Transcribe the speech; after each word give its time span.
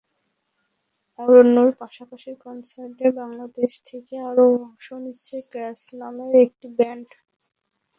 অরণ্যর 1.19 1.69
পাশাপাশি 1.81 2.31
কনসার্টে 2.43 3.07
বাংলাদেশ 3.19 3.71
থেকে 3.89 4.15
আরও 4.29 4.45
অংশ 4.59 4.85
নিচ্ছে 5.03 5.35
স্ক্র্যাচ 5.41 5.79
নামের 6.01 6.33
একটি 6.45 6.67
ব্যান্ড। 6.77 7.07